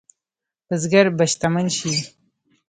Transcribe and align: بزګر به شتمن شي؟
بزګر 0.67 1.07
به 1.17 1.25
شتمن 1.31 1.67
شي؟ 1.77 1.93